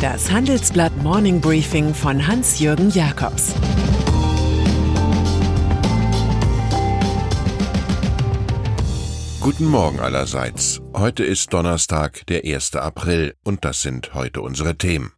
[0.00, 3.54] Das Handelsblatt Morning Briefing von Hans-Jürgen Jakobs
[9.40, 10.80] Guten Morgen allerseits.
[10.94, 12.76] Heute ist Donnerstag, der 1.
[12.76, 15.12] April, und das sind heute unsere Themen.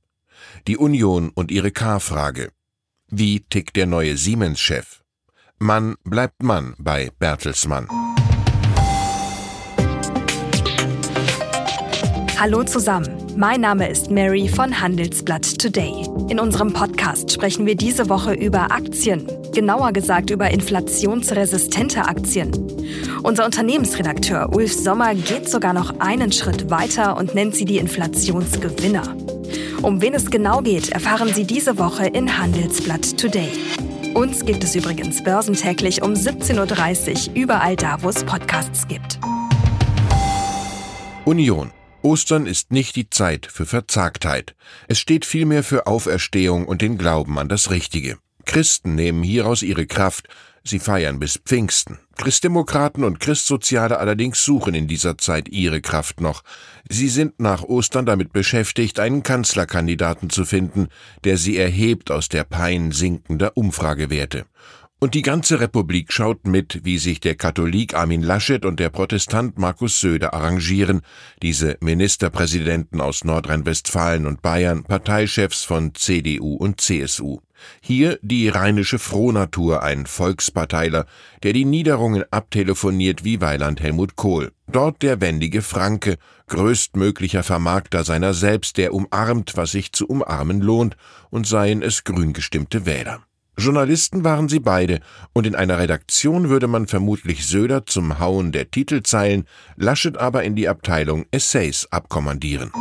[0.66, 2.50] Die Union und ihre K-Frage.
[3.08, 5.02] Wie tickt der neue Siemens-Chef?
[5.60, 7.86] Mann bleibt Mann bei Bertelsmann.
[12.42, 16.04] Hallo zusammen, mein Name ist Mary von Handelsblatt Today.
[16.28, 22.50] In unserem Podcast sprechen wir diese Woche über Aktien, genauer gesagt über inflationsresistente Aktien.
[23.22, 29.16] Unser Unternehmensredakteur Ulf Sommer geht sogar noch einen Schritt weiter und nennt sie die Inflationsgewinner.
[29.82, 33.52] Um wen es genau geht, erfahren Sie diese Woche in Handelsblatt Today.
[34.14, 39.20] Uns gibt es übrigens börsentäglich um 17.30 Uhr überall da, wo es Podcasts gibt.
[41.24, 41.70] Union
[42.02, 44.56] Ostern ist nicht die Zeit für Verzagtheit.
[44.88, 48.18] Es steht vielmehr für Auferstehung und den Glauben an das Richtige.
[48.44, 50.28] Christen nehmen hieraus ihre Kraft,
[50.64, 52.00] sie feiern bis Pfingsten.
[52.16, 56.42] Christdemokraten und Christsoziale allerdings suchen in dieser Zeit ihre Kraft noch.
[56.88, 60.88] Sie sind nach Ostern damit beschäftigt, einen Kanzlerkandidaten zu finden,
[61.24, 64.44] der sie erhebt aus der Pein sinkender Umfragewerte.
[65.02, 69.58] Und die ganze Republik schaut mit, wie sich der Katholik Armin Laschet und der Protestant
[69.58, 71.00] Markus Söder arrangieren,
[71.42, 77.40] diese Ministerpräsidenten aus Nordrhein-Westfalen und Bayern, Parteichefs von CDU und CSU.
[77.80, 81.06] Hier die rheinische Frohnatur, ein Volksparteiler,
[81.42, 84.52] der die Niederungen abtelefoniert wie Weiland Helmut Kohl.
[84.70, 90.96] Dort der wendige Franke, größtmöglicher Vermarkter seiner selbst, der umarmt, was sich zu umarmen lohnt,
[91.28, 93.24] und seien es grün gestimmte Wähler.
[93.58, 95.00] Journalisten waren sie beide,
[95.34, 99.44] und in einer Redaktion würde man vermutlich Söder zum Hauen der Titelzeilen,
[99.76, 102.72] Laschet aber in die Abteilung Essays abkommandieren.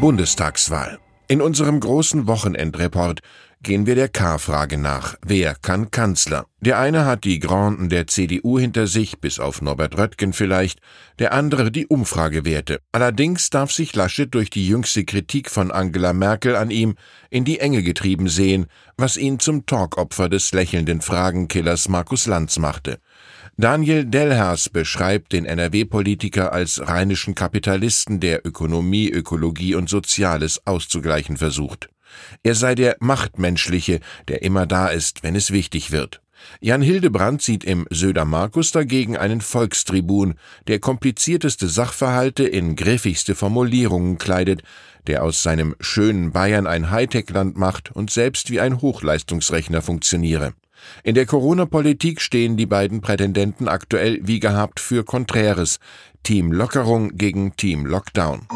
[0.00, 0.98] Bundestagswahl.
[1.26, 3.20] In unserem großen Wochenendreport
[3.62, 5.16] gehen wir der K-Frage nach.
[5.24, 6.46] Wer kann Kanzler?
[6.60, 10.80] Der eine hat die Granden der CDU hinter sich, bis auf Norbert Röttgen vielleicht,
[11.18, 12.80] der andere die Umfragewerte.
[12.92, 16.94] Allerdings darf sich Laschet durch die jüngste Kritik von Angela Merkel an ihm
[17.30, 22.98] in die Enge getrieben sehen, was ihn zum Talkopfer des lächelnden Fragenkillers Markus Lanz machte.
[23.56, 31.88] Daniel Delhas beschreibt den NRW-Politiker als rheinischen Kapitalisten, der Ökonomie, Ökologie und Soziales auszugleichen versucht.
[32.42, 36.20] Er sei der Machtmenschliche, der immer da ist, wenn es wichtig wird.
[36.60, 40.34] Jan Hildebrand sieht im Söder Markus dagegen einen Volkstribun,
[40.66, 44.62] der komplizierteste Sachverhalte in griffigste Formulierungen kleidet,
[45.06, 50.52] der aus seinem schönen Bayern ein Hightech-Land macht und selbst wie ein Hochleistungsrechner funktioniere.
[51.02, 55.80] In der Corona-Politik stehen die beiden Prätendenten aktuell wie gehabt für Konträres,
[56.22, 58.46] Team Lockerung gegen Team Lockdown.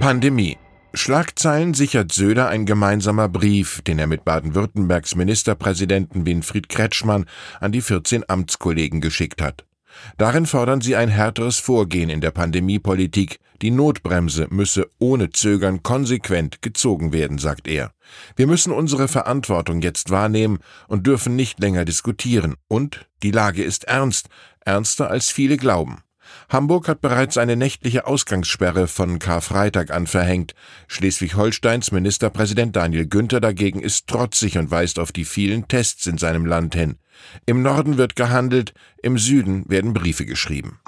[0.00, 0.56] Pandemie
[0.96, 7.26] Schlagzeilen sichert Söder ein gemeinsamer Brief, den er mit Baden-Württembergs Ministerpräsidenten Winfried Kretschmann
[7.60, 9.64] an die 14 Amtskollegen geschickt hat.
[10.18, 13.40] Darin fordern sie ein härteres Vorgehen in der Pandemiepolitik.
[13.60, 17.92] Die Notbremse müsse ohne Zögern konsequent gezogen werden, sagt er.
[18.36, 22.54] Wir müssen unsere Verantwortung jetzt wahrnehmen und dürfen nicht länger diskutieren.
[22.68, 24.28] Und die Lage ist ernst,
[24.60, 26.03] ernster als viele glauben.
[26.48, 30.54] Hamburg hat bereits eine nächtliche Ausgangssperre von Karfreitag an verhängt.
[30.88, 36.46] Schleswig-Holsteins Ministerpräsident Daniel Günther dagegen ist trotzig und weist auf die vielen Tests in seinem
[36.46, 36.96] Land hin.
[37.46, 40.80] Im Norden wird gehandelt, im Süden werden Briefe geschrieben.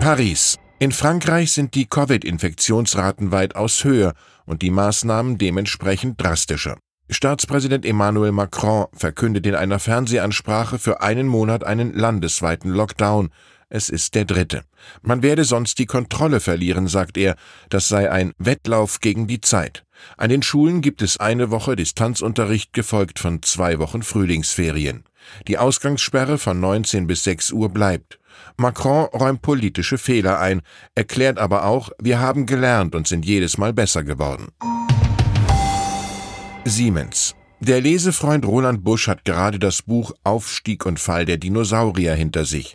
[0.00, 0.58] Paris.
[0.78, 4.12] In Frankreich sind die Covid-Infektionsraten weitaus höher
[4.44, 6.76] und die Maßnahmen dementsprechend drastischer.
[7.08, 13.30] Staatspräsident Emmanuel Macron verkündet in einer Fernsehansprache für einen Monat einen landesweiten Lockdown.
[13.68, 14.62] Es ist der dritte.
[15.02, 17.36] Man werde sonst die Kontrolle verlieren, sagt er.
[17.68, 19.84] Das sei ein Wettlauf gegen die Zeit.
[20.16, 25.04] An den Schulen gibt es eine Woche Distanzunterricht gefolgt von zwei Wochen Frühlingsferien.
[25.46, 28.18] Die Ausgangssperre von 19 bis 6 Uhr bleibt.
[28.56, 30.60] Macron räumt politische Fehler ein,
[30.94, 34.48] erklärt aber auch, wir haben gelernt und sind jedes Mal besser geworden.
[36.68, 37.36] Siemens.
[37.60, 42.74] Der Lesefreund Roland Busch hat gerade das Buch Aufstieg und Fall der Dinosaurier hinter sich.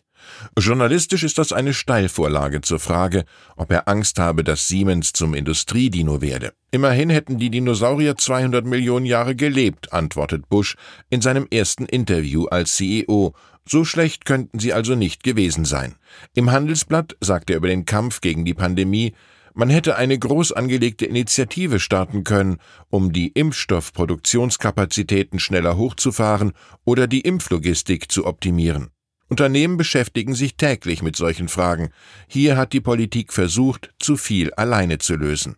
[0.57, 3.25] Journalistisch ist das eine Steilvorlage zur Frage,
[3.57, 6.53] ob er Angst habe, dass Siemens zum Industriedino werde.
[6.71, 10.77] Immerhin hätten die Dinosaurier 200 Millionen Jahre gelebt, antwortet Bush
[11.09, 13.33] in seinem ersten Interview als CEO.
[13.67, 15.95] So schlecht könnten sie also nicht gewesen sein.
[16.33, 19.13] Im Handelsblatt sagt er über den Kampf gegen die Pandemie,
[19.53, 22.57] man hätte eine groß angelegte Initiative starten können,
[22.89, 26.53] um die Impfstoffproduktionskapazitäten schneller hochzufahren
[26.85, 28.89] oder die Impflogistik zu optimieren.
[29.31, 31.91] Unternehmen beschäftigen sich täglich mit solchen Fragen.
[32.27, 35.55] Hier hat die Politik versucht, zu viel alleine zu lösen.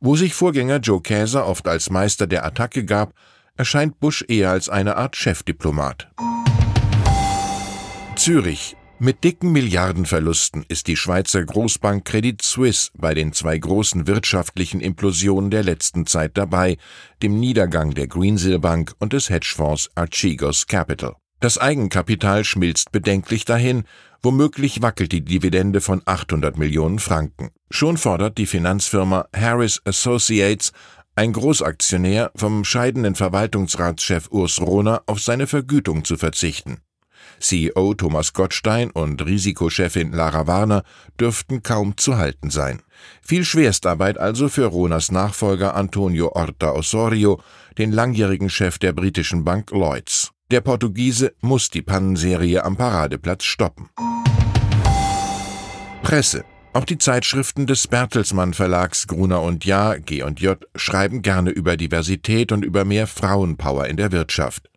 [0.00, 3.14] Wo sich Vorgänger Joe Käser oft als Meister der Attacke gab,
[3.56, 6.08] erscheint Bush eher als eine Art Chefdiplomat.
[8.14, 8.76] Zürich.
[8.98, 15.50] Mit dicken Milliardenverlusten ist die Schweizer Großbank Credit Suisse bei den zwei großen wirtschaftlichen Implosionen
[15.50, 16.78] der letzten Zeit dabei,
[17.22, 21.14] dem Niedergang der Greensill Bank und des Hedgefonds Archegos Capital.
[21.40, 23.84] Das Eigenkapital schmilzt bedenklich dahin,
[24.22, 27.50] womöglich wackelt die Dividende von 800 Millionen Franken.
[27.70, 30.72] Schon fordert die Finanzfirma Harris Associates,
[31.14, 36.78] ein Großaktionär, vom scheidenden Verwaltungsratschef Urs Rohner auf seine Vergütung zu verzichten.
[37.40, 40.82] CEO Thomas Gottstein und Risikochefin Lara Warner
[41.20, 42.82] dürften kaum zu halten sein.
[43.22, 47.40] Viel Schwerstarbeit also für Rohners Nachfolger Antonio Orta Osorio,
[47.78, 50.32] den langjährigen Chef der britischen Bank Lloyds.
[50.50, 53.90] Der Portugiese muss die Pannenserie am Paradeplatz stoppen.
[56.02, 56.44] Presse.
[56.72, 62.64] Auch die Zeitschriften des Bertelsmann Verlags Gruner und Jahr, G&J, schreiben gerne über Diversität und
[62.64, 64.68] über mehr Frauenpower in der Wirtschaft.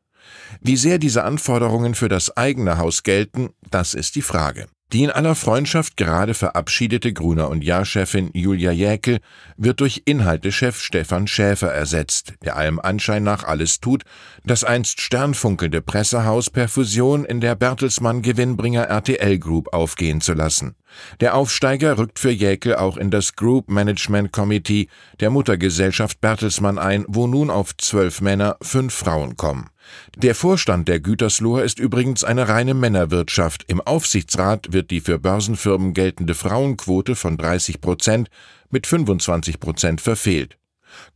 [0.62, 4.68] Wie sehr diese Anforderungen für das eigene Haus gelten, das ist die Frage.
[4.92, 9.20] Die in aller Freundschaft gerade verabschiedete Gruner und Jahr-Chefin Julia Jäkel
[9.56, 14.04] wird durch Inhaltechef Stefan Schäfer ersetzt, der allem Anschein nach alles tut,
[14.46, 20.76] das einst sternfunkelnde Pressehaus per Fusion in der Bertelsmann Gewinnbringer RTL Group aufgehen zu lassen.
[21.20, 24.88] Der Aufsteiger rückt für Jäkel auch in das Group Management Committee
[25.20, 29.70] der Muttergesellschaft Bertelsmann ein, wo nun auf zwölf Männer fünf Frauen kommen.
[30.18, 33.66] Der Vorstand der Gütersloher ist übrigens eine reine Männerwirtschaft.
[33.68, 38.30] Im Aufsichtsrat wird die für Börsenfirmen geltende Frauenquote von 30 Prozent
[38.70, 40.58] mit 25 Prozent verfehlt.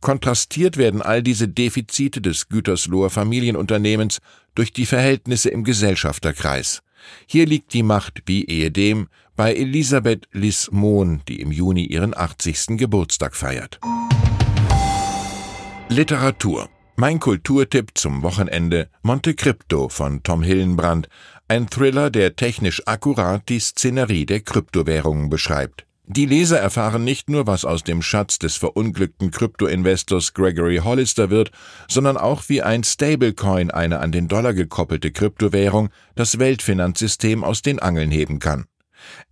[0.00, 4.18] Kontrastiert werden all diese Defizite des Gütersloher Familienunternehmens
[4.54, 6.82] durch die Verhältnisse im Gesellschafterkreis.
[7.26, 12.78] Hier liegt die Macht, wie ehedem, bei Elisabeth Lis-Mohn, die im Juni ihren 80.
[12.78, 13.80] Geburtstag feiert.
[15.88, 21.08] Literatur mein Kulturtipp zum Wochenende Monte Crypto von Tom Hillenbrand,
[21.48, 25.86] ein Thriller, der technisch akkurat die Szenerie der Kryptowährungen beschreibt.
[26.06, 31.50] Die Leser erfahren nicht nur, was aus dem Schatz des verunglückten Kryptoinvestors Gregory Hollister wird,
[31.88, 37.80] sondern auch, wie ein Stablecoin, eine an den Dollar gekoppelte Kryptowährung, das Weltfinanzsystem aus den
[37.80, 38.66] Angeln heben kann.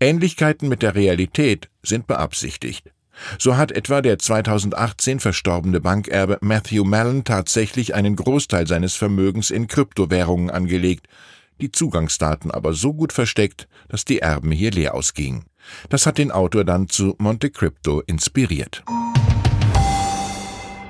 [0.00, 2.92] Ähnlichkeiten mit der Realität sind beabsichtigt.
[3.38, 9.69] So hat etwa der 2018 verstorbene Bankerbe Matthew Mallon tatsächlich einen Großteil seines Vermögens in
[9.69, 11.06] Kryptowährungen angelegt,
[11.60, 15.44] die Zugangsdaten aber so gut versteckt, dass die Erben hier leer ausgingen.
[15.88, 18.82] Das hat den Autor dann zu Monte Crypto inspiriert.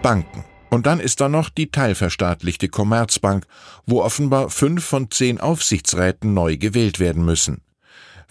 [0.01, 0.45] Banken.
[0.71, 3.45] Und dann ist da noch die teilverstaatlichte Commerzbank,
[3.85, 7.61] wo offenbar fünf von zehn Aufsichtsräten neu gewählt werden müssen.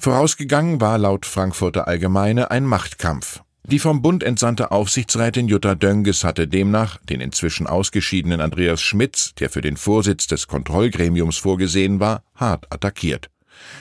[0.02, 3.42] Vorausgegangen war laut Frankfurter Allgemeine ein Machtkampf.
[3.68, 9.52] Die vom Bund entsandte Aufsichtsrätin Jutta Dönges hatte demnach den inzwischen ausgeschiedenen Andreas Schmitz, der
[9.52, 13.30] für den Vorsitz des Kontrollgremiums vorgesehen war, hart attackiert.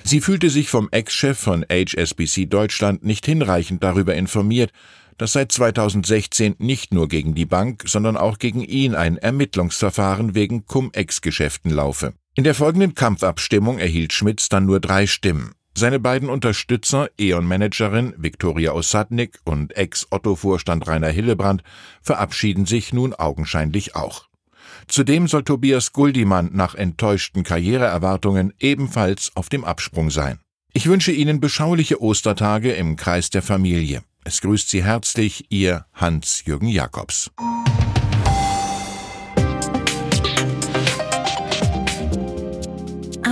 [0.05, 4.73] Sie fühlte sich vom Ex-Chef von HSBC Deutschland nicht hinreichend darüber informiert,
[5.17, 10.67] dass seit 2016 nicht nur gegen die Bank, sondern auch gegen ihn ein Ermittlungsverfahren wegen
[10.67, 12.13] Cum-Ex-Geschäften laufe.
[12.35, 15.55] In der folgenden Kampfabstimmung erhielt Schmitz dann nur drei Stimmen.
[15.81, 21.63] Seine beiden Unterstützer, E.ON-Managerin Viktoria Osadnik und Ex-Otto-Vorstand Rainer Hillebrand,
[22.03, 24.27] verabschieden sich nun augenscheinlich auch.
[24.89, 30.39] Zudem soll Tobias Guldimann nach enttäuschten Karriereerwartungen ebenfalls auf dem Absprung sein.
[30.75, 34.03] Ich wünsche Ihnen beschauliche Ostertage im Kreis der Familie.
[34.23, 37.31] Es grüßt Sie herzlich Ihr Hans-Jürgen Jakobs.